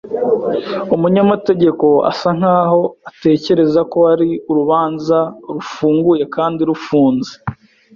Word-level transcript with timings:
Umunyamategeko 0.95 1.87
asa 2.11 2.29
nkaho 2.37 2.81
atekereza 3.09 3.81
ko 3.91 3.99
ari 4.13 4.29
urubanza 4.49 5.17
rufunguye 5.55 6.23
kandi 6.35 6.59
rufunze 6.69 7.33